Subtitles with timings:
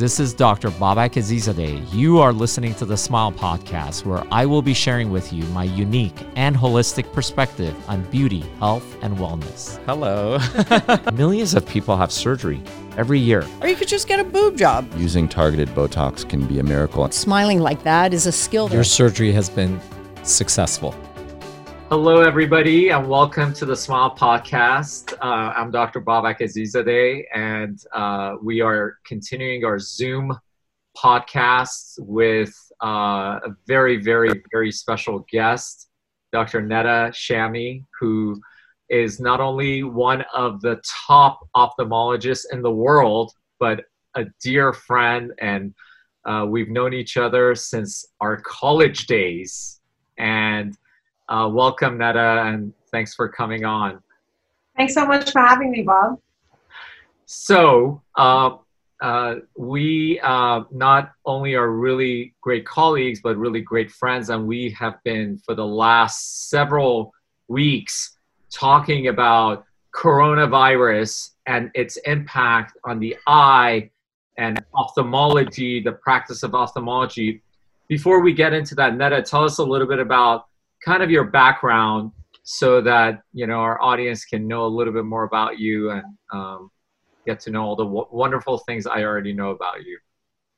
[0.00, 0.70] This is Dr.
[0.70, 1.92] Babak Azizzadeh.
[1.92, 5.64] You are listening to the Smile Podcast, where I will be sharing with you my
[5.64, 9.76] unique and holistic perspective on beauty, health, and wellness.
[9.84, 10.38] Hello.
[11.12, 12.62] Millions of people have surgery
[12.96, 13.46] every year.
[13.60, 14.90] Or you could just get a boob job.
[14.96, 17.10] Using targeted Botox can be a miracle.
[17.10, 18.70] Smiling like that is a skill.
[18.70, 19.78] Your surgery has been
[20.22, 20.94] successful.
[21.90, 25.12] Hello, everybody, and welcome to the Smile Podcast.
[25.14, 26.00] Uh, I'm Dr.
[26.00, 30.32] Babak Azizzadeh, and uh, we are continuing our Zoom
[30.96, 35.88] podcast with uh, a very, very, very special guest,
[36.30, 36.62] Dr.
[36.62, 38.40] Neda Shamie, who
[38.88, 43.80] is not only one of the top ophthalmologists in the world, but
[44.14, 45.74] a dear friend, and
[46.24, 49.80] uh, we've known each other since our college days.
[50.18, 50.76] And
[51.30, 54.02] uh, welcome, Neda, and thanks for coming on.
[54.76, 56.18] Thanks so much for having me, Bob.
[57.26, 58.56] So, uh,
[59.00, 64.70] uh, we uh, not only are really great colleagues, but really great friends, and we
[64.70, 67.14] have been for the last several
[67.48, 68.18] weeks
[68.50, 73.88] talking about coronavirus and its impact on the eye
[74.36, 77.40] and ophthalmology, the practice of ophthalmology.
[77.88, 80.49] Before we get into that, Neda, tell us a little bit about
[80.84, 85.04] kind of your background so that you know our audience can know a little bit
[85.04, 86.70] more about you and um,
[87.26, 89.98] get to know all the w- wonderful things I already know about you.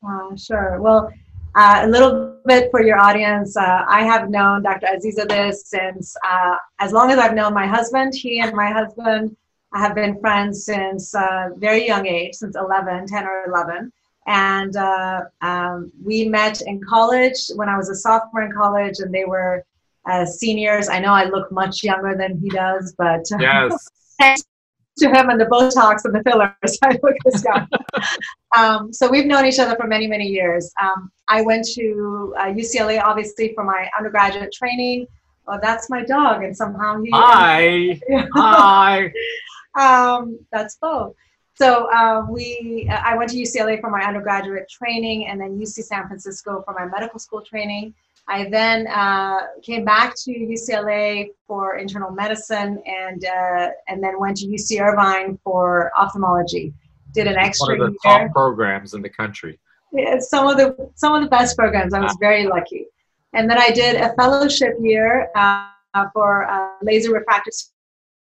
[0.06, 0.81] Uh, sure.
[0.81, 1.12] Well,
[1.55, 3.56] uh, a little bit for your audience.
[3.56, 4.87] Uh, I have known Dr.
[4.87, 8.15] Azizzadeh since uh, as long as I've known my husband.
[8.15, 9.37] He and my husband
[9.75, 13.93] have been friends since uh, very young age, since 11, 10 or 11.
[14.27, 19.12] And uh, um, we met in college when I was a sophomore in college, and
[19.12, 19.65] they were
[20.06, 20.89] as seniors.
[20.89, 23.89] I know I look much younger than he does, but yes.
[24.19, 24.42] thanks
[24.98, 27.69] to him and the Botox and the fillers, I look this young.
[28.56, 30.72] um, so we've known each other for many, many years.
[30.81, 35.06] Um, I went to uh, UCLA, obviously, for my undergraduate training.
[35.47, 37.11] Well, that's my dog, and somehow he.
[37.12, 38.00] Hi.
[38.34, 39.12] Hi.
[39.78, 41.15] Um, that's both.
[41.55, 46.06] So uh, we, I went to UCLA for my undergraduate training, and then UC San
[46.06, 47.94] Francisco for my medical school training.
[48.28, 54.37] I then uh, came back to UCLA for internal medicine and uh, and then went
[54.38, 56.72] to UC Irvine for ophthalmology.
[57.12, 58.19] Did an extra One of the year.
[58.19, 59.59] top programs in the country.
[59.93, 61.93] Yeah, some of the some of the best programs.
[61.94, 62.87] I was very lucky.
[63.34, 65.69] And then I did a fellowship year uh,
[66.12, 67.55] for uh, laser refractive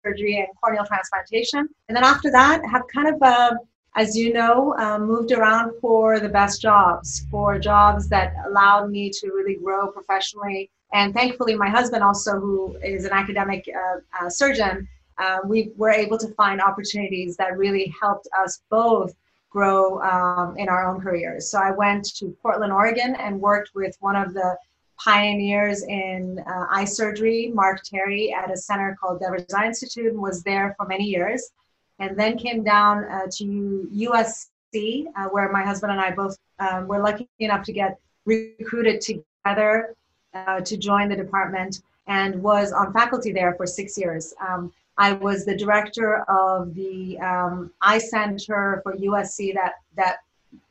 [0.05, 1.69] surgery and corneal transplantation.
[1.89, 3.55] And then after that, have kind of uh,
[3.97, 9.11] as you know, um, moved around for the best jobs, for jobs that allowed me
[9.11, 10.71] to really grow professionally.
[10.93, 14.89] And thankfully, my husband, also, who is an academic uh, uh, surgeon,
[15.19, 19.15] uh, we were able to find opportunities that really helped us both
[19.51, 21.51] grow um, in our own careers.
[21.51, 24.57] So I went to Portland, Oregon, and worked with one of the
[24.99, 30.21] pioneers in uh, eye surgery, Mark Terry, at a center called Devers Eye Institute, and
[30.21, 31.51] was there for many years
[31.99, 36.87] and then came down uh, to USC, uh, where my husband and I both um,
[36.87, 39.95] were lucky enough to get recruited together
[40.35, 44.35] uh, to join the department and was on faculty there for six years.
[44.47, 50.19] Um, I was the director of the um, eye center for USC that, that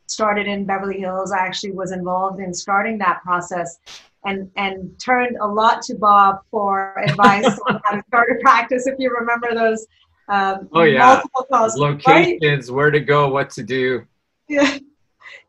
[0.07, 1.31] started in Beverly Hills.
[1.31, 3.79] I actually was involved in starting that process
[4.25, 8.87] and, and turned a lot to Bob for advice on how to start a practice,
[8.87, 9.85] if you remember those
[10.29, 11.05] um, Oh, yeah.
[11.05, 12.37] multiple calls, right?
[12.39, 14.05] Locations, where to go, what to do.
[14.47, 14.77] Yeah.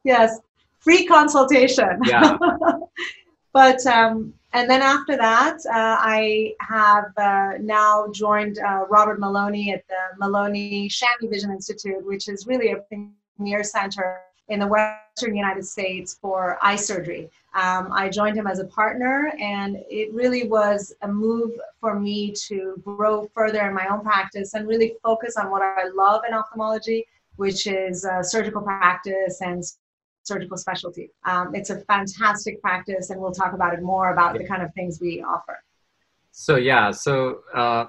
[0.05, 0.39] Yes,
[0.81, 2.01] free consultation.
[2.05, 2.37] Yeah.
[3.53, 9.73] but um, and then after that, uh, I have uh, now joined uh, Robert Maloney
[9.73, 15.37] at the Maloney Shamie Vision Institute, which is really a premier center in the Western
[15.37, 17.31] United States for eye surgery.
[17.59, 22.33] Um, I joined him as a partner, and it really was a move for me
[22.47, 26.35] to grow further in my own practice and really focus on what I love in
[26.35, 27.05] ophthalmology,
[27.35, 29.65] which is uh, surgical practice and
[30.23, 31.11] surgical specialty.
[31.25, 34.73] Um, it's a fantastic practice, and we'll talk about it more about the kind of
[34.75, 35.59] things we offer.
[36.31, 37.87] So yeah, so uh,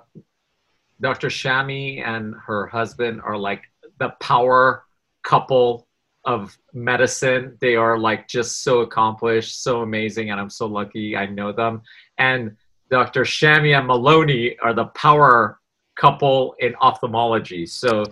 [1.00, 1.28] Dr.
[1.28, 3.66] Shamie and her husband are like
[4.00, 4.86] the power
[5.22, 5.88] couple
[6.26, 7.58] of medicine.
[7.62, 11.82] They are like just so accomplished, so amazing, and I'm so lucky I know them.
[12.18, 12.56] And
[12.90, 13.22] Dr.
[13.22, 15.60] Shamie and Maloney are the power
[15.96, 17.66] couple in ophthalmology.
[17.66, 18.06] So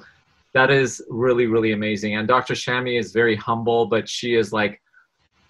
[0.53, 2.15] that is really, really amazing.
[2.15, 2.53] And Dr.
[2.53, 4.81] Shamie is very humble, but she is like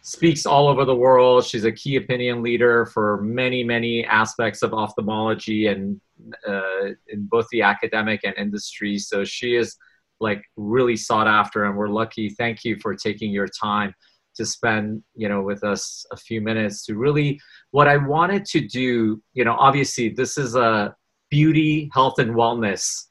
[0.01, 1.45] speaks all over the world.
[1.45, 5.99] She's a key opinion leader for many, many aspects of ophthalmology and
[6.47, 8.97] uh, in both the academic and industry.
[8.97, 9.75] So she is
[10.19, 12.29] like really sought after and we're lucky.
[12.29, 13.93] Thank you for taking your time
[14.37, 17.39] to spend you know with us a few minutes to really
[17.71, 20.95] what i wanted to do you know obviously this is a
[21.29, 23.07] beauty health and wellness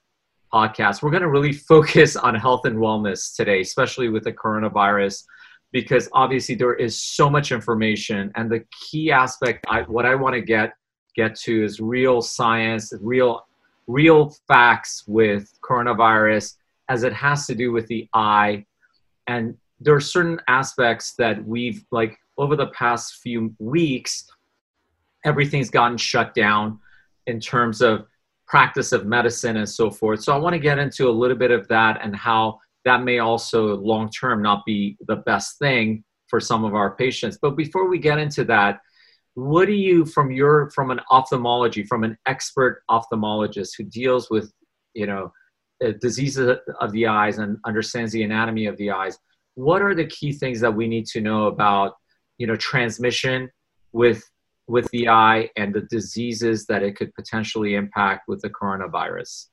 [0.52, 1.02] podcast.
[1.02, 5.24] We're going to really focus on health and wellness today especially with the coronavirus
[5.72, 10.34] because obviously there is so much information and the key aspect I, what i want
[10.34, 10.72] to get
[11.14, 13.44] get to is real science real
[13.86, 16.54] real facts with coronavirus
[16.88, 18.64] as it has to do with the eye.
[19.26, 24.26] And there are certain aspects that we've like over the past few weeks
[25.24, 26.78] everything's gotten shut down
[27.26, 28.06] in terms of
[28.46, 30.22] practice of medicine and so forth.
[30.22, 33.18] So i want to get into a little bit of that and how that may
[33.18, 37.38] also long term not be the best thing for some of our patients.
[37.40, 38.80] But before we get into that
[39.36, 44.50] what do you from your from an ophthalmology from an expert ophthalmologist who deals with
[44.94, 45.30] you know
[46.00, 49.18] diseases of the eyes and understands the anatomy of the eyes
[49.54, 51.94] what are the key things that we need to know about
[52.38, 53.50] you know transmission
[53.92, 54.22] with
[54.68, 59.46] with the eye and the diseases that it could potentially impact with the coronavirus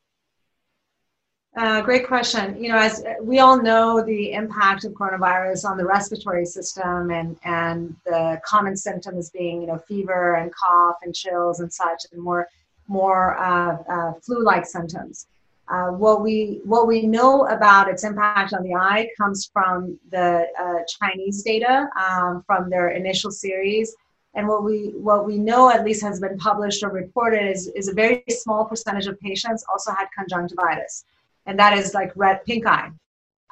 [1.55, 2.57] uh, great question.
[2.61, 7.37] You know, as we all know, the impact of coronavirus on the respiratory system and
[7.43, 12.19] and the common symptoms being, you know, fever and cough and chills and such, and
[12.19, 12.47] more
[12.87, 15.27] more uh, uh, flu-like symptoms.
[15.73, 20.45] Uh, what we what we know about its impact on the eye comes from the
[20.63, 23.95] uh, Chinese data um, from their initial series,
[24.35, 27.87] and what we what we know at least has been published or reported is is
[27.87, 31.05] a very small percentage of patients also had conjunctivitis
[31.45, 32.91] and that is like red pink eye.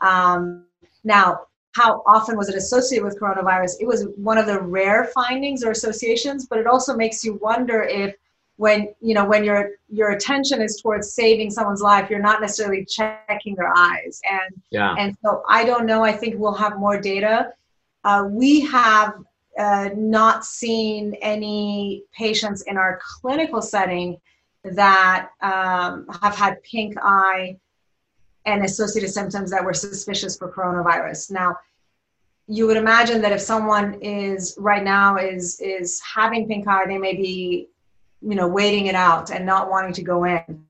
[0.02, 0.66] Um,
[1.04, 1.42] now,
[1.74, 3.74] how often was it associated with coronavirus?
[3.80, 7.84] It was one of the rare findings or associations, but it also makes you wonder
[7.84, 8.16] if
[8.62, 12.86] when you know when your your attention is towards saving someone's life, you're not necessarily
[12.86, 14.22] checking their eyes.
[14.30, 14.94] And yeah.
[15.00, 16.04] and so I don't know.
[16.04, 17.54] I think we'll have more data.
[18.04, 19.16] Uh, we have
[19.58, 24.18] uh, not seen any patients in our clinical setting
[24.64, 27.58] that um, have had pink eye
[28.46, 31.32] and associated symptoms that were suspicious for coronavirus.
[31.32, 31.58] Now,
[32.48, 37.00] you would imagine that if someone is right now is is having pink eye, they
[37.00, 37.70] may be,
[38.22, 40.66] you know, waiting it out and not wanting to go in.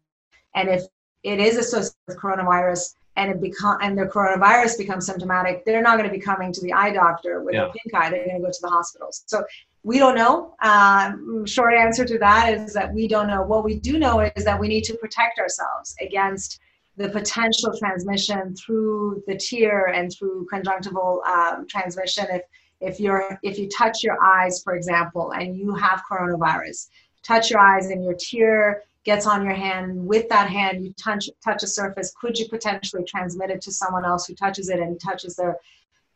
[0.55, 0.83] And if
[1.23, 5.97] it is associated with coronavirus and it become and the coronavirus becomes symptomatic, they're not
[5.97, 7.67] going to be coming to the eye doctor with yeah.
[7.67, 8.09] a pink eye.
[8.09, 9.23] They're going to go to the hospitals.
[9.25, 9.43] So
[9.83, 10.55] we don't know.
[10.61, 13.41] Um, short answer to that is that we don't know.
[13.41, 16.59] What we do know is that we need to protect ourselves against
[16.97, 22.43] the potential transmission through the tear and through conjunctival um, transmission if
[22.81, 26.87] if you're if you touch your eyes for example and you have coronavirus
[27.23, 31.29] touch your eyes and your tear gets on your hand with that hand you touch
[31.43, 32.13] touch a surface.
[32.19, 35.57] Could you potentially transmit it to someone else who touches it and touches their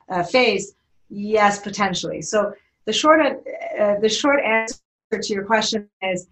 [0.10, 0.74] uh, face?
[1.10, 2.22] Yes potentially.
[2.22, 2.54] So
[2.86, 4.80] the short uh, the short answer
[5.12, 6.28] to your question is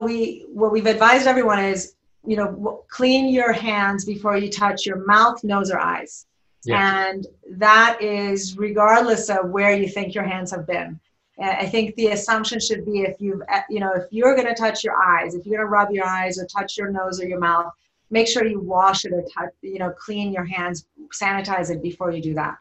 [0.00, 1.94] we what we've advised everyone is
[2.26, 6.26] you know clean your hands before you touch your mouth nose or eyes.
[6.64, 7.08] Yeah.
[7.08, 7.26] and
[7.58, 11.00] that is regardless of where you think your hands have been
[11.42, 14.54] i think the assumption should be if you've uh, you know if you're going to
[14.54, 17.26] touch your eyes if you're going to rub your eyes or touch your nose or
[17.26, 17.72] your mouth
[18.12, 22.12] make sure you wash it or touch you know clean your hands sanitize it before
[22.12, 22.56] you do that.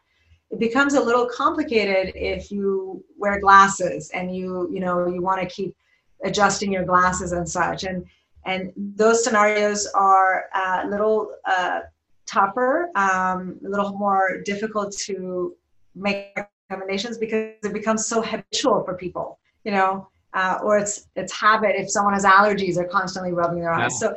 [0.50, 5.42] It becomes a little complicated if you wear glasses and you you know you want
[5.42, 5.76] to keep
[6.24, 8.06] adjusting your glasses and such and
[8.46, 11.82] and those scenarios are a little uh,
[12.26, 15.56] tougher, um, a little more difficult to
[15.94, 16.36] make
[16.72, 21.76] recommendations because it becomes so habitual for people, you know, uh, or it's it's habit.
[21.76, 23.92] If someone has allergies, they're constantly rubbing their eyes.
[24.02, 24.10] Yeah.
[24.10, 24.16] So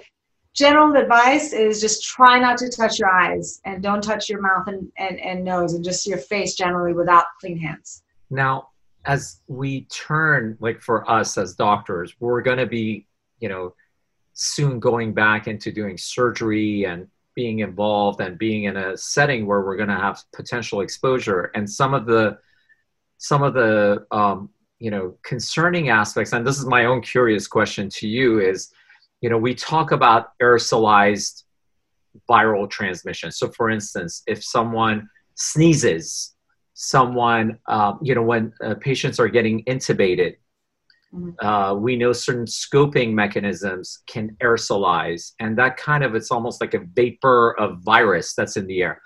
[0.54, 4.68] general advice is just try not to touch your eyes and don't touch your mouth
[4.68, 8.04] and, and, and nose and just your face generally without clean hands.
[8.30, 8.68] Now,
[9.04, 13.06] as we turn, like for us as doctors, we're going to be,
[13.40, 13.74] you know,
[14.32, 19.62] soon going back into doing surgery and being involved and being in a setting where
[19.62, 22.38] we're going to have potential exposure and some of the
[23.18, 27.88] some of the um, you know concerning aspects and this is my own curious question
[27.88, 28.72] to you is
[29.20, 31.44] you know we talk about aerosolized
[32.28, 36.34] viral transmission so for instance if someone sneezes
[36.74, 40.36] someone um, you know when uh, patients are getting intubated.
[41.38, 46.74] Uh, we know certain scoping mechanisms can aerosolize, and that kind of it's almost like
[46.74, 49.00] a vapor of virus that's in the air.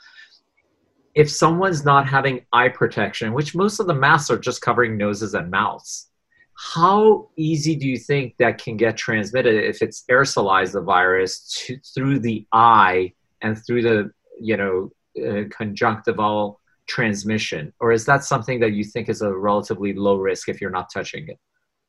[1.14, 5.34] If someone's not having eye protection, which most of the masks are just covering noses
[5.34, 6.10] and mouths,
[6.54, 11.78] how easy do you think that can get transmitted if it's aerosolized the virus to,
[11.94, 13.12] through the eye
[13.42, 14.10] and through the
[14.40, 14.90] you know,
[15.24, 20.48] uh, conjunctival transmission, or is that something that you think is a relatively low risk
[20.48, 21.38] if you're not touching it?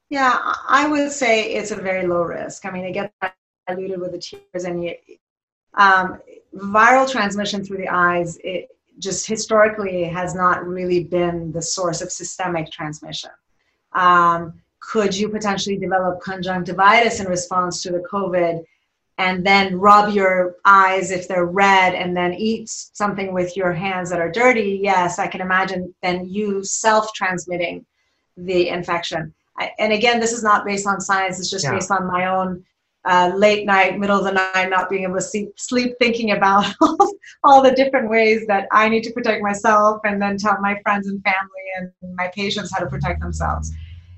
[0.10, 2.66] Yeah, I would say it's a very low risk.
[2.66, 3.14] I mean, it gets
[3.68, 4.96] diluted with the tears, and you,
[5.76, 6.20] um,
[6.56, 12.12] viral transmission through the eyes, it just historically has not really been the source of
[12.12, 13.32] systemic transmission.
[13.94, 18.64] Um, could you potentially develop conjunctivitis in response to the COVID
[19.18, 24.10] and then rub your eyes if they're red and then eat something with your hands
[24.10, 24.80] that are dirty?
[24.82, 27.86] Yes, I can imagine then you self transmitting
[28.38, 29.34] the infection.
[29.60, 31.72] I, and again, this is not based on science, it's just yeah.
[31.72, 32.64] based on my own
[33.06, 36.66] uh, late night, middle of the night, not being able to sleep, sleep thinking about
[37.44, 41.08] all the different ways that I need to protect myself and then tell my friends
[41.08, 43.72] and family and my patients how to protect themselves.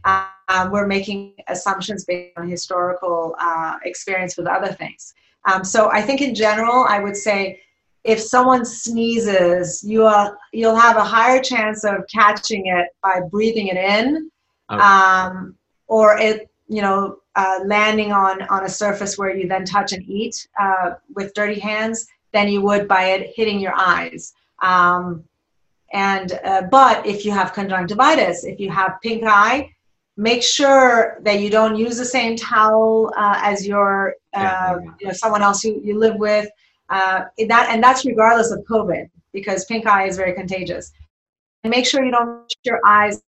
[0.03, 5.13] Uh, we're making assumptions based on historical uh, experience with other things.
[5.51, 7.61] Um, so I think in general, I would say
[8.03, 13.67] if someone sneezes, you are, you'll have a higher chance of catching it by breathing
[13.67, 14.30] it in,
[14.71, 14.81] okay.
[14.81, 15.55] um,
[15.87, 20.03] or it, you know, uh, landing on on a surface where you then touch and
[20.07, 24.33] eat uh, with dirty hands than you would by it hitting your eyes.
[24.61, 25.23] Um,
[25.93, 29.69] and uh, but if you have conjunctivitis, if you have pink eye,
[30.17, 35.13] make sure that you don't use the same towel uh, as your uh, you know
[35.13, 36.49] someone else who you live with.
[36.89, 40.91] Uh, that and that's regardless of COVID because pink eye is very contagious.
[41.63, 43.21] And make sure you don't your eyes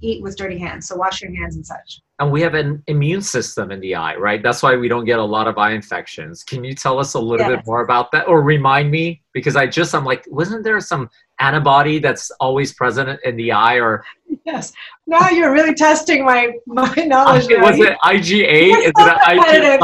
[0.00, 0.88] eat with dirty hands.
[0.88, 2.00] So wash your hands and such.
[2.18, 4.42] And we have an immune system in the eye, right?
[4.42, 6.42] That's why we don't get a lot of eye infections.
[6.42, 7.58] Can you tell us a little yes.
[7.58, 9.22] bit more about that or remind me?
[9.32, 13.76] Because I just, I'm like, wasn't there some antibody that's always present in the eye
[13.76, 14.04] or?
[14.46, 14.72] Yes.
[15.06, 17.46] Now you're really testing my, my knowledge.
[17.50, 18.70] was it IgA?
[18.70, 19.80] Is it IG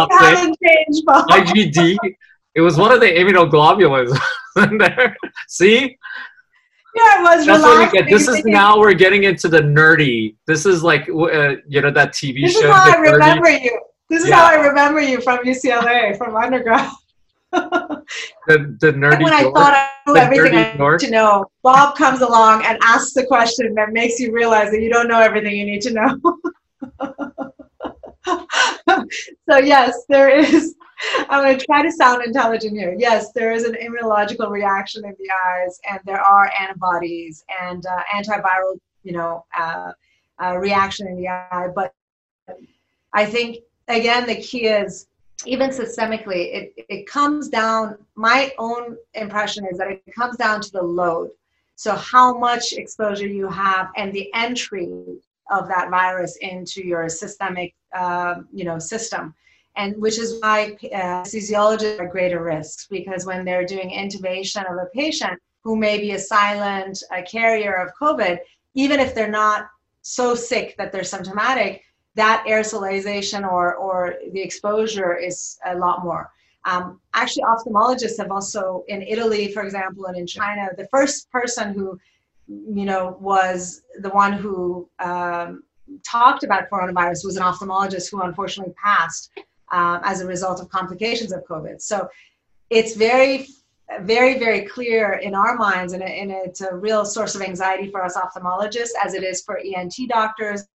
[1.75, 1.99] IgD?
[2.57, 4.19] It was one of the immunoglobulins
[4.57, 5.15] in there.
[5.47, 5.99] See?
[6.97, 7.47] Yeah, it was.
[7.47, 8.09] That's what we get.
[8.09, 10.35] This is now we're getting into the nerdy.
[10.47, 12.61] This is like uh, you know that TV this show.
[12.61, 13.81] This is how I remember you.
[14.09, 14.37] This is yeah.
[14.37, 16.91] how I remember you from UCLA, from undergrad.
[17.53, 18.03] the
[18.47, 19.15] the nerdy.
[19.17, 22.79] And when I thought I knew everything I need to know, Bob comes along and
[22.83, 25.93] asks the question that makes you realize that you don't know everything you need to
[25.93, 26.19] know.
[29.51, 30.75] so yes, there is
[31.29, 32.95] I'm going to try to sound intelligent here.
[32.99, 38.03] Yes, there is an immunological reaction in the eyes, and there are antibodies and uh,
[38.15, 39.93] antiviral, you know, uh,
[40.43, 41.69] uh, reaction in the eye.
[41.75, 41.95] But
[43.13, 45.07] I think again, the key is
[45.45, 47.99] even systemically, it it comes down.
[48.15, 51.31] My own impression is that it comes down to the load.
[51.75, 54.89] So how much exposure you have and the entry
[55.51, 59.35] of that virus into your systemic, uh, you know, system
[59.77, 64.79] and which is why uh, anesthesiologists are greater risks because when they're doing intubation of
[64.79, 68.39] a patient who may be a silent a carrier of COVID,
[68.75, 69.69] even if they're not
[70.03, 71.83] so sick that they're symptomatic,
[72.15, 76.31] that aerosolization or, or the exposure is a lot more.
[76.65, 81.75] Um, actually, ophthalmologists have also, in Italy, for example, and in China, the first person
[81.75, 81.99] who,
[82.49, 85.63] you know, was the one who um,
[86.05, 89.31] talked about coronavirus was an ophthalmologist who unfortunately passed
[89.73, 91.81] um, as a result of complications of COVID.
[91.81, 92.09] So
[92.71, 93.49] it's very,
[94.01, 98.03] very, very clear in our minds, and, and it's a real source of anxiety for
[98.05, 100.67] us ophthalmologists, as it is for ENT doctors,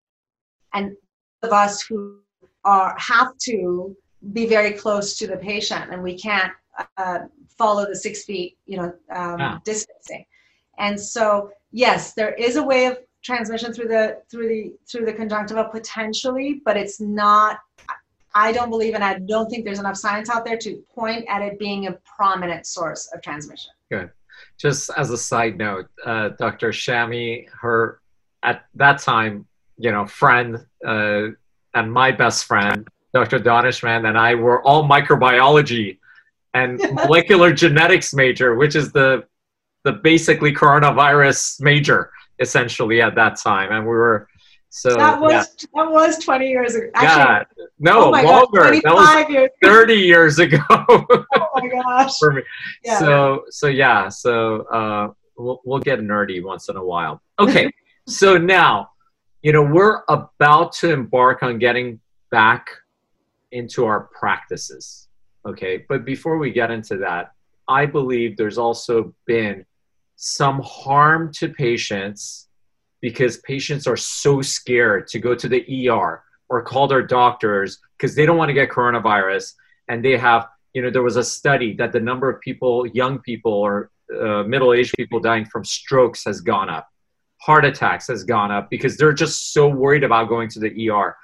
[0.74, 0.96] and
[1.42, 2.18] of us who
[2.64, 3.96] are have to
[4.32, 6.52] be very close to the patient, and we can't
[6.96, 7.20] uh,
[7.58, 9.58] follow the six feet, you know, um, yeah.
[9.64, 10.24] distancing.
[10.78, 15.12] And so, yes, there is a way of transmission through the through the through the
[15.12, 17.58] conjunctiva potentially, but it's not
[18.34, 21.42] I don't believe, and I don't think there's enough science out there to point at
[21.42, 23.72] it being a prominent source of transmission.
[23.90, 24.10] Good.
[24.58, 26.70] Just as a side note, uh, Dr.
[26.70, 28.00] Shamie, her
[28.42, 29.46] at that time,
[29.78, 31.28] you know, friend uh,
[31.74, 33.38] and my best friend, Dr.
[33.38, 35.98] Daneshmand, and I were all microbiology
[36.54, 39.24] and molecular genetics major, which is the
[39.84, 44.28] the basically coronavirus major essentially at that time, and we were
[44.74, 45.66] so that was yeah.
[45.74, 46.88] that was 20 years ago.
[46.94, 48.72] Actually, yeah, no, oh longer.
[48.72, 50.58] God, that was years 30 years ago.
[50.70, 51.26] oh
[51.56, 52.18] my gosh.
[52.18, 52.42] For me.
[52.82, 52.98] Yeah.
[52.98, 57.20] So so yeah, so uh, we'll we'll get nerdy once in a while.
[57.38, 57.70] Okay,
[58.08, 58.92] so now,
[59.42, 62.00] you know, we're about to embark on getting
[62.30, 62.70] back
[63.50, 65.08] into our practices.
[65.44, 67.32] Okay, but before we get into that,
[67.68, 69.66] I believe there's also been
[70.16, 72.48] some harm to patients
[73.02, 78.14] because patients are so scared to go to the ER or call their doctors because
[78.14, 79.52] they don't want to get coronavirus
[79.88, 83.18] and they have you know, there was a study that the number of people, young
[83.18, 86.88] people or uh, middle-aged people dying from strokes has gone up,
[87.40, 91.16] heart attacks has gone up because they're just so worried about going to the ER.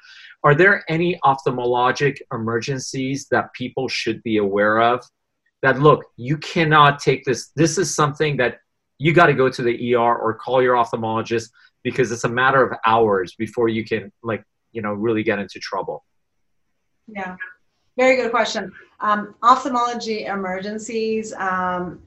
[0.44, 5.04] Are there any ophthalmologic emergencies that people should be aware of?
[5.62, 7.50] That look, you cannot take this.
[7.56, 8.58] This is something that
[8.98, 11.50] you got to go to the ER or call your ophthalmologist
[11.82, 15.58] because it's a matter of hours before you can like you know really get into
[15.58, 16.04] trouble.
[17.06, 17.36] Yeah,
[17.96, 18.72] very good question.
[19.00, 21.32] Um, ophthalmology emergencies.
[21.34, 22.00] Um,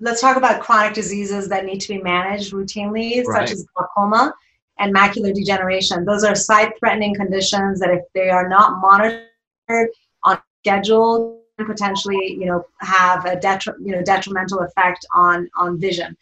[0.00, 3.48] let's talk about chronic diseases that need to be managed routinely, right.
[3.48, 4.32] such as glaucoma
[4.78, 6.04] and macular degeneration.
[6.04, 9.88] Those are sight-threatening conditions that, if they are not monitored
[10.22, 16.16] on schedule, potentially, you know, have a detri- you know detrimental effect on on vision.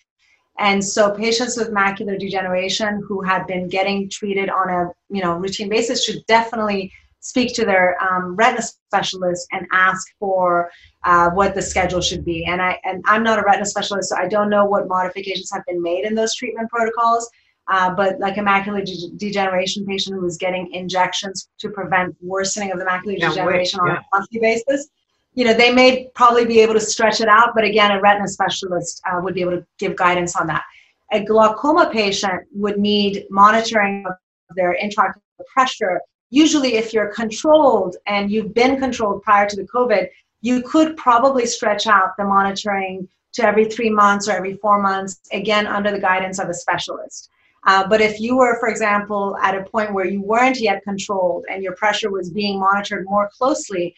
[0.59, 5.37] And so, patients with macular degeneration who have been getting treated on a you know
[5.37, 10.71] routine basis should definitely speak to their um, retina specialist and ask for
[11.05, 12.45] uh, what the schedule should be.
[12.45, 15.65] And I and I'm not a retina specialist, so I don't know what modifications have
[15.67, 17.29] been made in those treatment protocols.
[17.69, 22.71] Uh, but like a macular de- degeneration patient who is getting injections to prevent worsening
[22.71, 23.97] of the macular yeah, degeneration wait, yeah.
[23.97, 24.89] on a monthly basis,
[25.37, 27.50] you know, they may probably be able to stretch it out.
[27.55, 30.64] But again, a retina specialist uh, would be able to give guidance on that.
[31.12, 34.16] A glaucoma patient would need monitoring of
[34.57, 35.21] their intraocular
[35.55, 36.00] pressure
[36.31, 40.09] usually if you're controlled and you've been controlled prior to the COVID,
[40.40, 45.21] you could probably stretch out the monitoring to every three months or every four months,
[45.33, 47.31] again, under the guidance of a specialist.
[47.66, 51.45] Uh, but if you were, for example, at a point where you weren't yet controlled
[51.50, 53.95] and your pressure was being monitored more closely,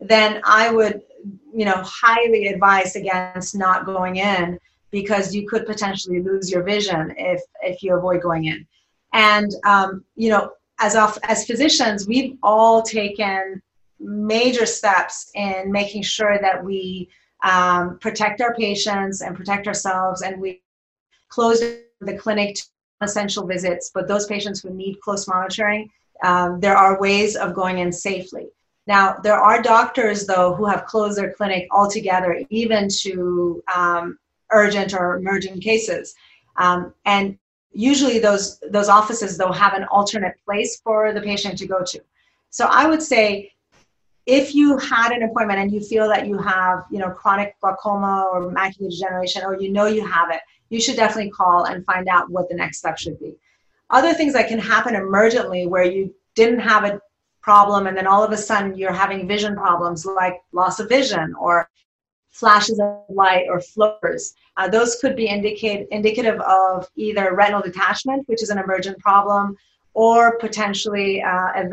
[0.00, 1.02] then I would,
[1.54, 4.58] you know, highly advise against not going in
[4.90, 8.66] because you could potentially lose your vision if if you avoid going in.
[9.12, 13.60] And um, you know, as of, as physicians, we've all taken
[13.98, 17.08] major steps in making sure that we
[17.42, 20.62] um, protect our patients and protect ourselves, and we
[21.28, 21.62] closed
[22.00, 22.62] the clinic to
[23.02, 23.90] essential visits.
[23.92, 25.90] But those patients who need close monitoring,
[26.24, 28.48] um, there are ways of going in safely.
[28.86, 34.18] Now, there are doctors, though, who have closed their clinic altogether, even to um,
[34.50, 36.14] urgent or emergent cases.
[36.56, 37.38] Um, and
[37.72, 42.00] usually those those offices though have an alternate place for the patient to go to
[42.50, 43.50] so i would say
[44.26, 48.28] if you had an appointment and you feel that you have you know chronic glaucoma
[48.32, 52.08] or macular degeneration or you know you have it you should definitely call and find
[52.08, 53.36] out what the next step should be
[53.90, 57.00] other things that can happen emergently where you didn't have a
[57.42, 61.34] problem and then all of a sudden you're having vision problems like loss of vision
[61.40, 61.68] or
[62.30, 64.34] flashes of light or floaters.
[64.56, 69.56] Uh, those could be indicate, indicative of either retinal detachment, which is an emergent problem,
[69.94, 71.68] or potentially uh, a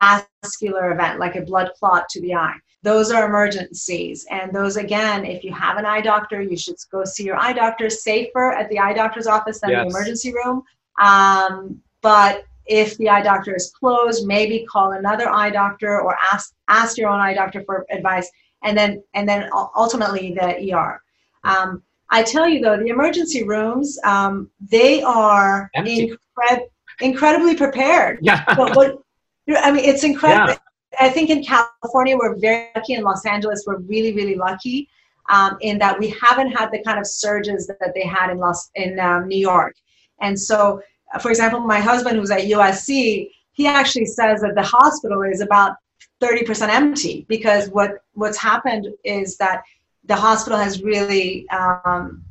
[0.00, 2.56] vascular event like a blood clot to the eye.
[2.82, 4.26] Those are emergencies.
[4.30, 7.52] And those, again, if you have an eye doctor, you should go see your eye
[7.52, 9.82] doctor safer at the eye doctor's office than yes.
[9.82, 10.62] the emergency room.
[10.98, 16.54] Um, but if the eye doctor is closed, maybe call another eye doctor or ask,
[16.68, 18.30] ask your own eye doctor for advice
[18.62, 21.02] and then and then ultimately the ER.
[21.44, 26.66] Um, I tell you though, the emergency rooms um, they are incre-
[27.00, 28.20] incredibly prepared.
[28.22, 28.44] Yeah.
[28.56, 29.02] but what,
[29.48, 30.52] I mean, it's incredible.
[30.52, 30.58] Yeah.
[31.00, 32.94] I think in California we're very lucky.
[32.94, 34.88] In Los Angeles we're really really lucky
[35.28, 38.70] um, in that we haven't had the kind of surges that they had in Los
[38.74, 39.74] in um, New York.
[40.20, 40.82] And so,
[41.18, 45.76] for example, my husband who's at USC, he actually says that the hospital is about
[46.20, 49.62] 30% empty because what what's happened is that
[50.04, 52.22] the hospital has really um,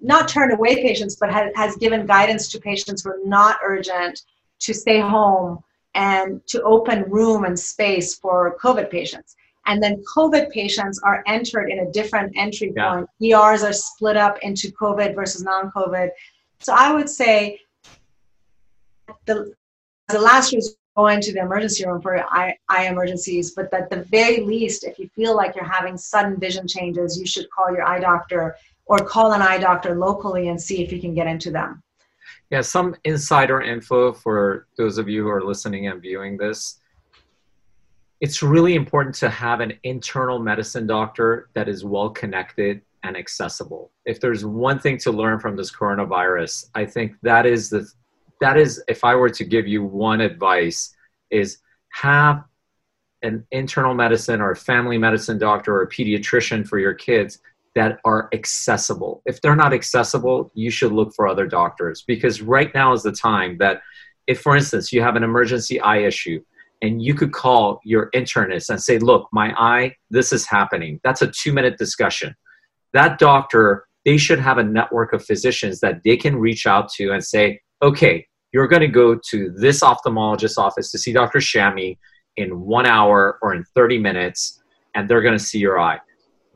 [0.00, 4.22] not turned away patients but has, has given guidance to patients who are not urgent
[4.60, 5.58] to stay home
[5.94, 9.36] and to open room and space for covid patients.
[9.66, 13.08] And then covid patients are entered in a different entry point.
[13.18, 13.52] Yeah.
[13.52, 16.10] ers are split up into covid versus non-covid.
[16.60, 17.60] So i would say
[19.26, 19.54] the
[20.08, 24.02] the last resort go into the emergency room for eye, eye emergencies, but at the
[24.04, 27.84] very least, if you feel like you're having sudden vision changes, you should call your
[27.84, 31.50] eye doctor or call an eye doctor locally and see if you can get into
[31.50, 31.82] them.
[32.50, 36.78] Yeah, some insider info for those of you who are listening and viewing this.
[38.20, 43.90] It's really important to have an internal medicine doctor that is well connected and accessible.
[44.06, 47.90] If there's one thing to learn from this coronavirus, I think that is the
[48.40, 50.94] that is if i were to give you one advice
[51.30, 51.58] is
[51.90, 52.44] have
[53.22, 57.38] an internal medicine or a family medicine doctor or a pediatrician for your kids
[57.74, 62.74] that are accessible if they're not accessible you should look for other doctors because right
[62.74, 63.80] now is the time that
[64.26, 66.40] if for instance you have an emergency eye issue
[66.84, 71.00] and you could call your internist and say, Look, my eye, this is happening.
[71.02, 72.34] That's a two minute discussion.
[72.92, 77.12] That doctor, they should have a network of physicians that they can reach out to
[77.12, 81.38] and say, Okay, you're going to go to this ophthalmologist office to see Dr.
[81.38, 81.98] Shamie
[82.38, 84.62] in one hour or in 30 minutes,
[84.94, 85.98] and they're going to see your eye.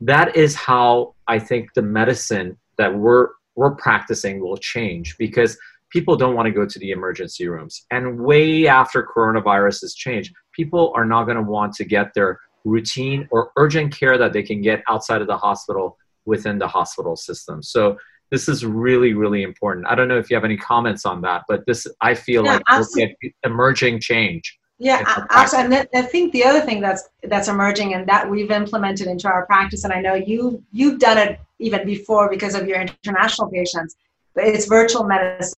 [0.01, 5.55] That is how I think the medicine that we're we're practicing will change because
[5.91, 7.85] people don't want to go to the emergency rooms.
[7.91, 12.39] And way after coronavirus has changed, people are not going to want to get their
[12.65, 17.15] routine or urgent care that they can get outside of the hospital within the hospital
[17.15, 17.61] system.
[17.61, 17.97] So
[18.31, 19.87] this is really, really important.
[19.87, 22.59] I don't know if you have any comments on that, but this I feel yeah,
[22.67, 24.57] like emerging change.
[24.77, 25.77] Yeah, absolutely.
[25.77, 29.45] And I think the other thing that's that's emerging and that we've implemented into our
[29.45, 33.95] practice, and I know you you've done it even before because of your international patients,
[34.35, 35.53] but it's virtual medicine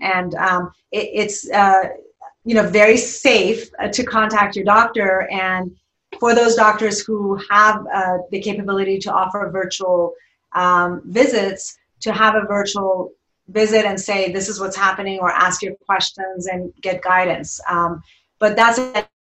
[0.00, 1.84] and um, it, it's uh,
[2.44, 5.70] you know very safe uh, to contact your doctor and
[6.18, 10.12] for those doctors who have uh, the capability to offer virtual
[10.52, 13.12] um, visits to have a virtual
[13.48, 18.02] visit and say this is what's happening or ask your questions and get guidance um,
[18.38, 18.78] but that's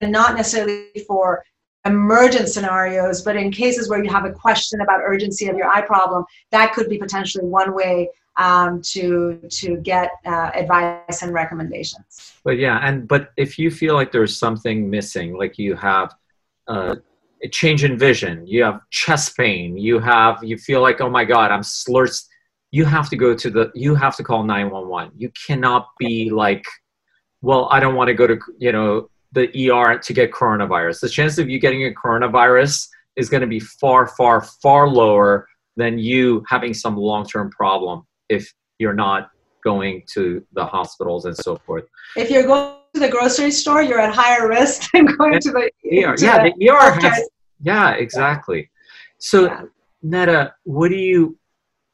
[0.02, 1.44] not necessarily for
[1.84, 5.82] emergent scenarios but in cases where you have a question about urgency of your eye
[5.82, 12.34] problem that could be potentially one way um, to to get uh, advice and recommendations.
[12.44, 16.14] But yeah, and but if you feel like there's something missing, like you have
[16.68, 16.96] uh,
[17.42, 21.24] a change in vision, you have chest pain, you have you feel like oh my
[21.24, 22.10] god, I'm slurred.
[22.76, 23.64] You have to go to the.
[23.74, 25.12] You have to call 911.
[25.16, 26.64] You cannot be like,
[27.40, 31.00] well, I don't want to go to you know the ER to get coronavirus.
[31.00, 35.46] The chance of you getting a coronavirus is going to be far, far, far lower
[35.76, 39.30] than you having some long-term problem if you're not
[39.64, 41.84] going to the hospitals and so forth.
[42.16, 45.70] If you're going to the grocery store, you're at higher risk than going to the
[46.04, 46.16] ER.
[46.16, 47.28] To yeah, the ER has,
[47.60, 48.70] yeah, exactly.
[49.18, 49.62] So, yeah.
[50.04, 51.36] Neda, what do you,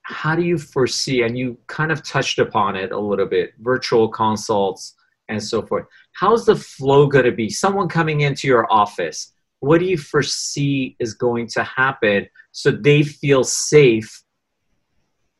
[0.03, 4.09] how do you foresee, and you kind of touched upon it a little bit, virtual
[4.09, 4.95] consults
[5.29, 5.87] and so forth.
[6.15, 7.49] How's the flow going to be?
[7.49, 13.03] Someone coming into your office, what do you foresee is going to happen so they
[13.03, 14.23] feel safe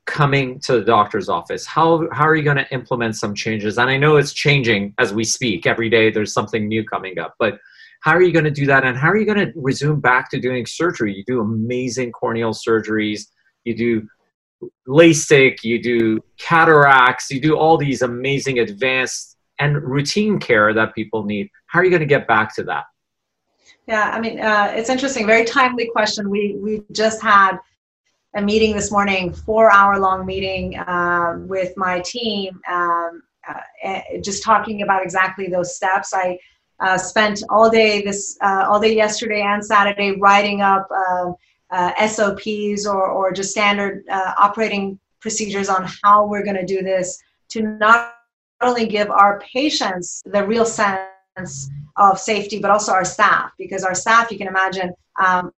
[0.07, 1.67] coming to the doctor's office?
[1.67, 3.79] How how are you going to implement some changes?
[3.79, 5.67] And i know it's changing as we speak.
[5.67, 7.59] Every day there's something new coming up but
[8.03, 8.85] how are you going to do that?
[8.85, 11.15] And how are you going to resume back to doing surgery?
[11.15, 13.29] You do amazing corneal surgeries.
[13.65, 14.09] You do
[14.87, 21.25] LASIK, you do cataracts, you do all these amazing advanced and routine care that people
[21.25, 21.49] need.
[21.67, 22.85] How are you going to get back to that?
[23.87, 25.27] Yeah, I mean, uh, it's interesting.
[25.27, 26.31] Very timely question.
[26.31, 27.59] We we just had
[28.35, 34.21] a meeting this morning, four hour long meeting uh, with my team, um, uh, eh,
[34.23, 36.15] just talking about exactly those steps.
[36.15, 36.39] I
[36.81, 41.35] uh, spent all day this, uh, all day yesterday and Saturday writing up um,
[41.73, 46.83] uh, SOPs or, or just standard uh, operating procedures on how we're going to do
[46.83, 48.15] this to not
[48.61, 53.95] only give our patients the real sense of safety, but also our staff, because our
[53.95, 55.53] staff, you can imagine, um,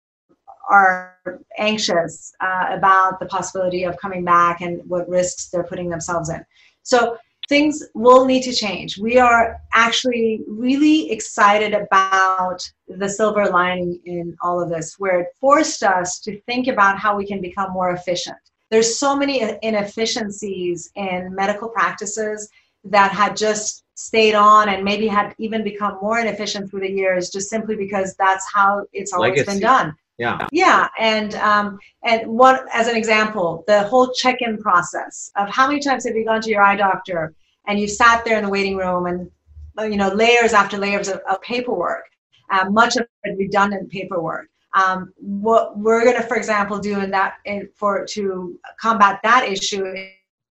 [0.69, 1.17] are
[1.57, 6.43] anxious uh, about the possibility of coming back and what risks they're putting themselves in.
[6.83, 7.17] So
[7.49, 8.97] things will need to change.
[8.97, 15.27] We are actually really excited about the silver lining in all of this, where it
[15.39, 18.37] forced us to think about how we can become more efficient.
[18.71, 22.49] There's so many inefficiencies in medical practices
[22.85, 27.29] that had just stayed on and maybe had even become more inefficient through the years
[27.29, 29.51] just simply because that's how it's always Legacy.
[29.51, 30.47] been done yeah.
[30.51, 35.79] Yeah and um, and what as an example the whole check-in process of how many
[35.79, 37.33] times have you gone to your eye doctor
[37.67, 39.29] and you sat there in the waiting room and
[39.77, 42.05] uh, you know layers after layers of, of paperwork
[42.53, 44.49] uh, much of it redundant paperwork.
[44.75, 49.47] Um, what we're going to for example do in that in, for to combat that
[49.47, 49.85] issue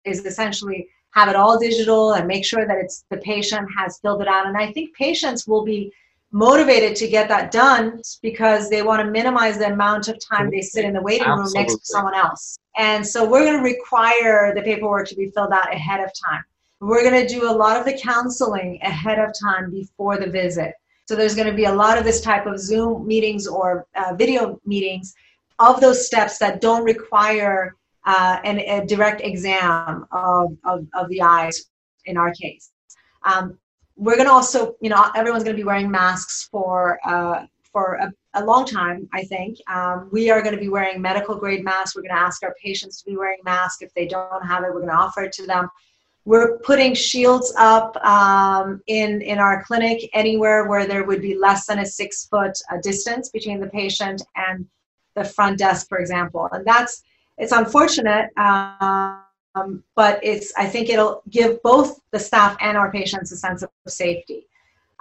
[0.04, 4.22] is essentially have it all digital and make sure that it's the patient has filled
[4.22, 4.46] it out.
[4.46, 5.92] And i think patients will be
[6.32, 10.62] motivated to get that done because they want to minimize the amount of time they
[10.62, 11.60] sit in the waiting room Absolutely.
[11.60, 12.58] next to someone else.
[12.76, 16.42] And so we're going to require the paperwork to be filled out ahead of time.
[16.80, 20.72] We're going to do a lot of the counseling ahead of time before the visit.
[21.06, 24.14] So there's going to be a lot of this type of Zoom meetings or uh,
[24.14, 25.14] video meetings
[25.58, 31.20] of those steps that don't require uh, an, a direct exam of, of, of the
[31.20, 31.66] eyes
[32.06, 32.70] in our case.
[33.24, 33.58] Um,
[34.02, 37.94] we're going to also, you know, everyone's going to be wearing masks for uh, for
[37.94, 39.08] a, a, long time.
[39.12, 41.94] I think um, we are going to be wearing medical grade masks.
[41.94, 43.80] We're going to ask our patients to be wearing masks.
[43.80, 45.70] If they don't have it, we're going to offer it to them.
[46.24, 51.66] we're putting shields up um, in, in our clinic anywhere where there would be less
[51.66, 54.66] than a six foot uh, distance between the patient and
[55.14, 56.48] the front desk, for example.
[56.52, 57.02] And that's,
[57.38, 58.26] it's unfortunate,
[59.54, 63.62] um, but it's, I think it'll give both the staff and our patients a sense
[63.62, 64.46] of safety.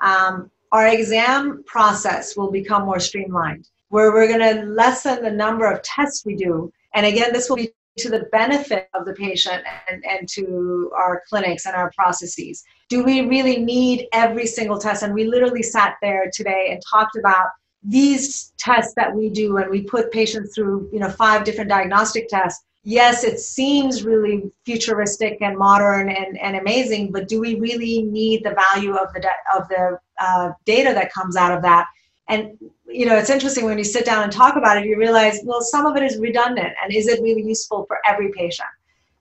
[0.01, 5.69] Um, our exam process will become more streamlined, where we're going to lessen the number
[5.69, 6.71] of tests we do.
[6.93, 11.23] And again, this will be to the benefit of the patient and, and to our
[11.27, 12.63] clinics and our processes.
[12.89, 15.03] Do we really need every single test?
[15.03, 17.47] And we literally sat there today and talked about
[17.83, 22.27] these tests that we do and we put patients through you know five different diagnostic
[22.27, 28.03] tests yes it seems really futuristic and modern and, and amazing but do we really
[28.03, 29.23] need the value of the
[29.55, 31.87] of the uh, data that comes out of that
[32.27, 32.57] and
[32.93, 35.61] you know, it's interesting when you sit down and talk about it, you realize, well,
[35.61, 38.69] some of it is redundant, and is it really useful for every patient?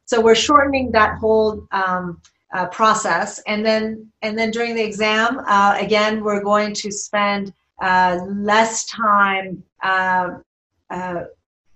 [0.04, 2.20] So we're shortening that whole um,
[2.52, 7.52] uh, process, and then and then during the exam, uh, again, we're going to spend
[7.80, 10.44] uh, less time um,
[10.90, 11.22] uh,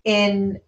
[0.04, 0.60] in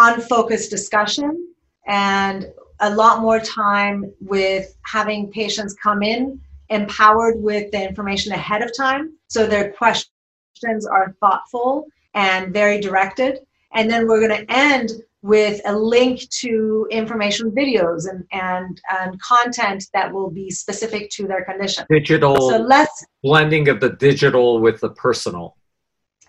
[0.00, 1.46] unfocused discussion
[1.86, 2.46] and
[2.80, 8.74] a lot more time with having patients come in empowered with the information ahead of
[8.74, 13.40] time so their questions are thoughtful and very directed.
[13.74, 14.90] And then we're going to end
[15.22, 21.26] with a link to information videos and, and, and content that will be specific to
[21.26, 21.84] their condition.
[21.90, 25.56] Digital so let's, blending of the digital with the personal.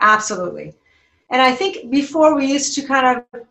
[0.02, 0.74] Absolutely.
[1.30, 3.46] And I think before we used to kind of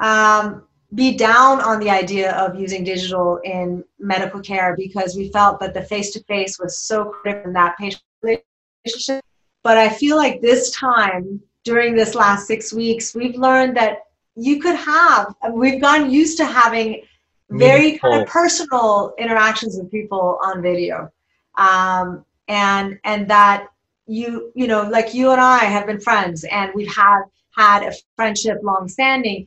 [0.00, 5.58] um, be down on the idea of using digital in medical care because we felt
[5.60, 9.24] that the face to face was so critical in that patient relationship
[9.64, 14.00] but I feel like this time during this last six weeks, we've learned that
[14.36, 17.02] you could have, we've gotten used to having
[17.50, 21.10] very kind of personal interactions with people on video.
[21.56, 23.68] Um, and, and that
[24.06, 27.22] you, you know, like you and I have been friends and we've had,
[27.56, 29.46] had a friendship long standing.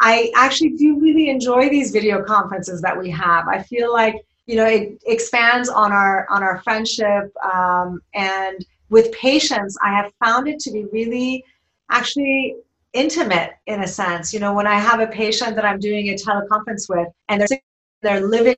[0.00, 3.48] I actually do really enjoy these video conferences that we have.
[3.48, 9.10] I feel like, you know, it expands on our, on our friendship um, and, with
[9.12, 11.44] patients, I have found it to be really
[11.90, 12.56] actually
[12.92, 14.32] intimate in a sense.
[14.32, 17.60] You know, when I have a patient that I'm doing a teleconference with and they're
[18.02, 18.56] they're living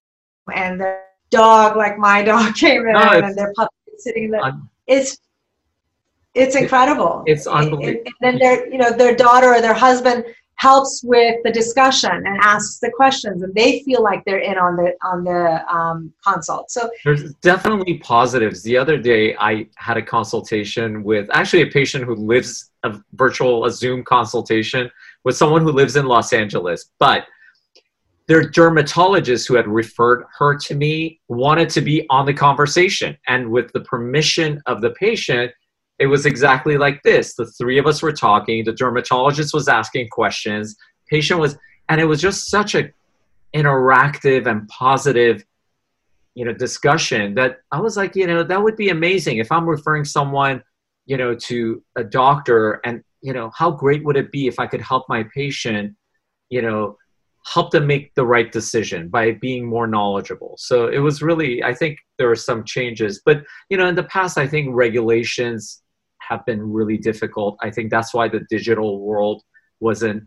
[0.52, 4.52] and their dog, like my dog, came in no, and their puppy sitting there.
[4.86, 5.18] It's
[6.34, 7.22] it's incredible.
[7.26, 7.88] It's unbelievable.
[7.88, 10.24] And, and then their you know their daughter or their husband
[10.56, 14.76] helps with the discussion and asks the questions and they feel like they're in on
[14.76, 16.70] the on the um, consult.
[16.70, 18.62] So there's definitely positives.
[18.62, 23.64] The other day i had a consultation with actually a patient who lives a virtual
[23.64, 24.90] a zoom consultation
[25.24, 27.26] with someone who lives in los angeles but
[28.26, 33.48] their dermatologist who had referred her to me wanted to be on the conversation and
[33.48, 35.52] with the permission of the patient
[35.98, 37.34] it was exactly like this.
[37.34, 38.64] The three of us were talking.
[38.64, 40.76] The dermatologist was asking questions.
[41.08, 41.56] Patient was,
[41.88, 42.90] and it was just such a
[43.54, 45.44] interactive and positive,
[46.34, 49.66] you know, discussion that I was like, you know, that would be amazing if I'm
[49.66, 50.62] referring someone,
[51.06, 54.66] you know, to a doctor, and you know, how great would it be if I
[54.66, 55.96] could help my patient,
[56.50, 56.98] you know,
[57.46, 60.56] help them make the right decision by being more knowledgeable.
[60.58, 64.02] So it was really, I think there were some changes, but you know, in the
[64.04, 65.82] past, I think regulations
[66.28, 67.56] have been really difficult.
[67.62, 69.42] I think that's why the digital world
[69.80, 70.24] wasn't,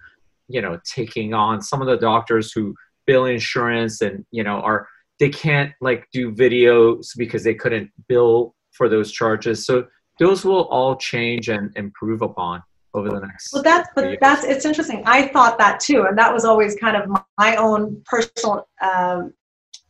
[0.47, 4.87] you know, taking on some of the doctors who bill insurance and, you know, are
[5.19, 9.65] they can't like do videos because they couldn't bill for those charges.
[9.65, 9.87] So
[10.19, 12.61] those will all change and improve upon
[12.93, 16.33] over the next well that's but that's it's interesting i thought that too and that
[16.33, 17.07] was always kind of
[17.37, 19.31] my own personal um,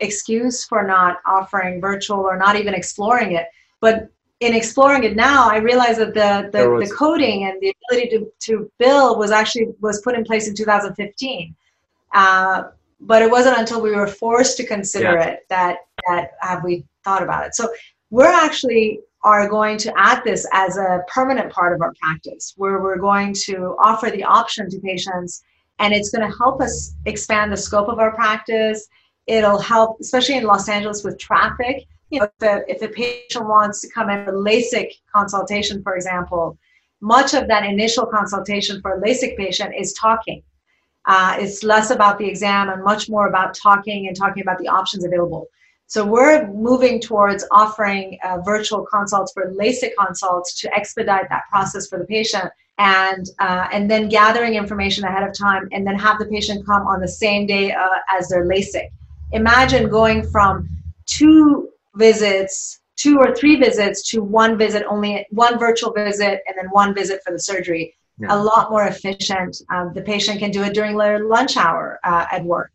[0.02, 3.46] excuse for not offering virtual or not even exploring it
[3.80, 7.74] but in exploring it now, I realize that the the, was, the coding and the
[7.90, 11.56] ability to, to bill was actually was put in place in 2015.
[12.14, 12.64] Uh,
[13.02, 15.28] but it wasn't until we were forced to consider yeah.
[15.28, 17.56] it that that have we thought about it.
[17.56, 17.70] So
[18.10, 22.82] we're actually are going to add this as a permanent part of our practice, where
[22.82, 25.44] we're going to offer the option to patients,
[25.80, 28.88] and it's going to help us expand the scope of our practice.
[29.28, 33.82] It'll help, especially in Los Angeles with traffic you know, if a, if patient wants
[33.82, 36.58] to come in for LASIK consultation, for example,
[37.02, 40.42] much of that initial consultation for a LASIK patient is talking.
[41.06, 44.68] Uh, it's less about the exam and much more about talking and talking about the
[44.68, 45.48] options available.
[45.88, 51.88] So we're moving towards offering uh, virtual consults for LASIK consults to expedite that process
[51.88, 52.46] for the patient,
[52.78, 56.86] and uh, and then gathering information ahead of time, and then have the patient come
[56.86, 58.90] on the same day uh, as their LASIK.
[59.32, 60.70] imagine going from
[61.08, 66.68] two visits, two or three visits to one visit, only one virtual visit, and then
[66.72, 67.96] one visit for the surgery.
[68.20, 68.28] Yeah.
[68.32, 69.62] A lot more efficient.
[69.74, 72.72] Um, the patient can do it during their lunch hour uh, at work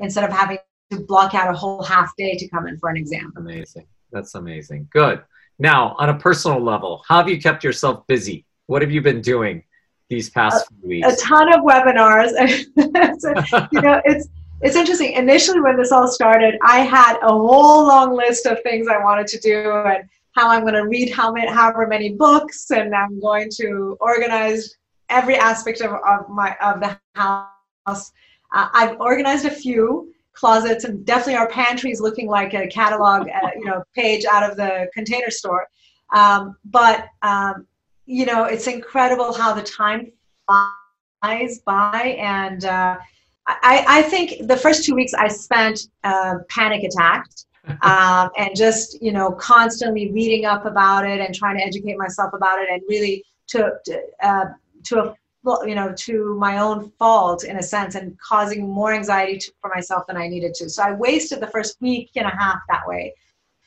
[0.00, 0.58] instead of having
[0.90, 3.32] to block out a whole half day to come in for an exam.
[3.36, 3.86] Amazing.
[4.10, 4.88] That's amazing.
[4.90, 5.22] Good.
[5.58, 8.44] Now, on a personal level, how have you kept yourself busy?
[8.66, 9.62] What have you been doing
[10.08, 11.12] these past few weeks?
[11.12, 12.32] A ton of webinars.
[13.72, 14.28] You know, it's
[14.60, 15.12] it's interesting.
[15.12, 19.26] Initially, when this all started, I had a whole long list of things I wanted
[19.28, 23.20] to do and how I'm going to read how many, however many books, and I'm
[23.20, 24.76] going to organize
[25.08, 28.12] every aspect of, of my of the house.
[28.52, 33.28] Uh, I've organized a few closets, and definitely our pantry is looking like a catalog,
[33.28, 35.66] uh, you know, page out of the container store.
[36.12, 37.66] Um, but um,
[38.06, 40.12] you know, it's incredible how the time
[40.46, 42.98] flies by, and uh,
[43.46, 47.46] I, I think the first two weeks I spent uh, panic attacked.
[47.80, 52.34] um, and just you know constantly reading up about it and trying to educate myself
[52.34, 54.44] about it and really to to, uh,
[54.82, 58.92] to a well, you know to my own fault in a sense and causing more
[58.92, 60.68] anxiety to, for myself than I needed to.
[60.68, 63.14] So I wasted the first week and a half that way.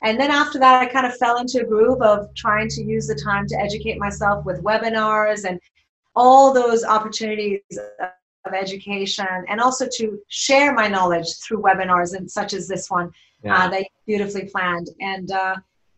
[0.02, 3.08] And then after that, I kind of fell into a groove of trying to use
[3.08, 5.58] the time to educate myself with webinars and
[6.14, 7.60] all those opportunities
[8.48, 13.08] of education and also to share my knowledge through webinars and such as this one
[13.44, 13.56] Yeah.
[13.56, 14.88] uh, that you beautifully planned.
[15.00, 15.56] And uh,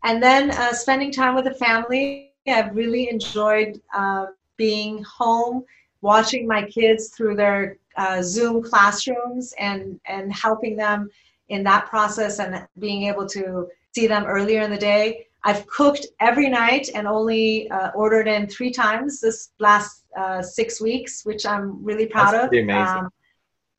[0.09, 2.33] and then uh, spending time with the family.
[2.47, 5.65] I've really enjoyed uh, being home
[6.01, 11.09] watching my kids through their uh, zoom classrooms and and helping them
[11.49, 15.27] in that process and being able to see them earlier in the day.
[15.45, 20.81] I've cooked every night and only uh, ordered in three times this last uh, six
[20.81, 23.05] weeks which i'm really proud That's of amazing.
[23.05, 23.11] Um,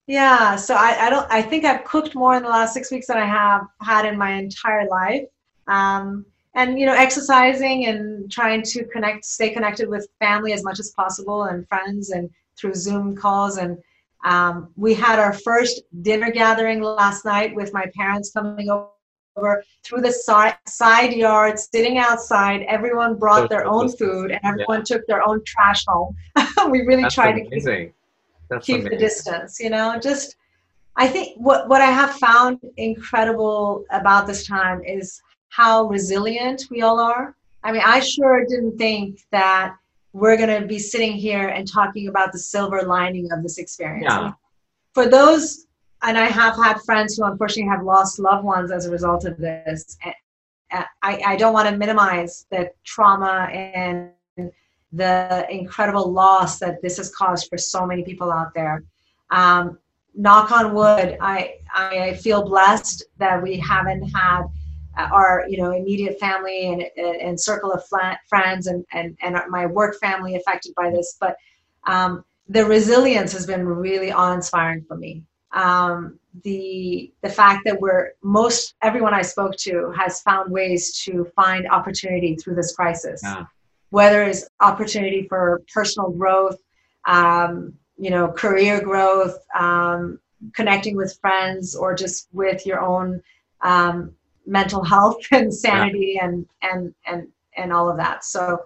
[0.07, 3.07] yeah, so I, I don't I think I've cooked more in the last six weeks
[3.07, 5.23] than I have had in my entire life.
[5.67, 10.79] Um, and you know, exercising and trying to connect, stay connected with family as much
[10.79, 13.57] as possible and friends and through Zoom calls.
[13.57, 13.77] And
[14.25, 18.87] um, we had our first dinner gathering last night with my parents coming over
[19.83, 22.63] through the side, side yard, sitting outside.
[22.63, 26.15] Everyone brought their own food and everyone took their own trash home.
[26.69, 27.93] we really That's tried to keep
[28.59, 30.35] keep the distance you know just
[30.97, 36.81] i think what what i have found incredible about this time is how resilient we
[36.81, 39.75] all are i mean i sure didn't think that
[40.13, 44.05] we're going to be sitting here and talking about the silver lining of this experience
[44.09, 44.33] Yeah.
[44.93, 45.67] for those
[46.03, 49.37] and i have had friends who unfortunately have lost loved ones as a result of
[49.37, 49.97] this
[50.71, 54.11] uh, I, I don't want to minimize the trauma and
[54.93, 58.83] the incredible loss that this has caused for so many people out there.
[59.29, 59.79] Um,
[60.15, 64.43] knock on wood, I, I feel blessed that we haven't had
[64.97, 67.81] uh, our you know immediate family and, and, circle of
[68.27, 71.37] friends and, and, and my work family affected by this, but
[71.87, 75.23] um, the resilience has been really awe-inspiring for me.
[75.53, 81.25] Um, the the fact that we're most everyone I spoke to has found ways to
[81.35, 83.45] find opportunity through this crisis Yeah.
[83.89, 86.57] whether it's opportunity for personal growth,
[87.05, 90.19] um, you know, career growth, um,
[90.55, 93.21] connecting with friends, or just with your own
[93.61, 94.13] um,
[94.45, 98.23] mental health and sanity and and and and all of that.
[98.23, 98.61] So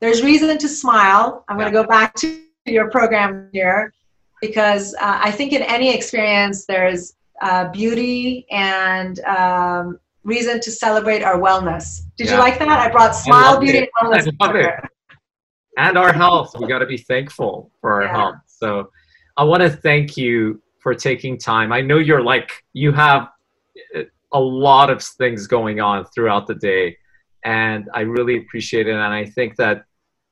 [0.00, 1.44] there's reason to smile.
[1.48, 3.92] I'm going to go back to your program here
[4.40, 11.22] because uh, I think in any experience there's uh, beauty and um, reason to celebrate
[11.22, 12.02] our wellness.
[12.16, 12.34] Did Yeah.
[12.34, 12.68] you like that?
[12.68, 13.90] I brought smile, loved beauty, it.
[14.02, 14.32] and wellness.
[14.40, 14.74] I love it.
[15.78, 16.54] and our health.
[16.58, 18.16] We got to be thankful for our Yeah.
[18.16, 18.34] health.
[18.46, 18.90] So
[19.36, 21.72] I want to thank you for taking time.
[21.72, 23.28] I know you're like, you have
[23.96, 26.96] uh, a lot of things going on throughout the day,
[27.44, 28.92] and I really appreciate it.
[28.92, 29.84] And I think that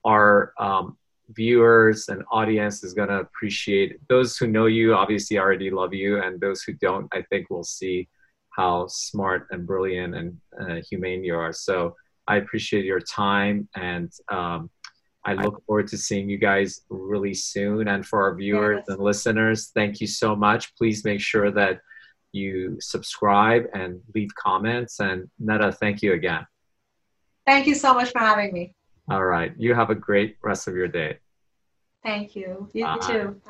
[0.04, 0.97] our um,
[1.30, 3.98] viewers and audience is going to appreciate.
[4.08, 7.64] Those who know you obviously already love you and those who don't i think will
[7.64, 8.08] see
[8.50, 11.52] how smart and brilliant and uh, humane you are.
[11.52, 11.94] So
[12.26, 14.70] i appreciate your time and um,
[15.24, 17.88] i look forward to seeing you guys really soon.
[17.88, 18.88] And for our viewers Yes.
[18.88, 20.74] and listeners thank you so much.
[20.76, 21.80] Please make sure that
[22.32, 25.00] you subscribe and leave comments.
[25.00, 26.46] And Neda thank you again.
[27.46, 28.74] Thank you so much for having me.
[29.10, 31.18] All right you have a great rest of your day
[32.02, 32.68] Thank you.
[32.72, 32.98] You Bye.
[33.06, 33.40] too.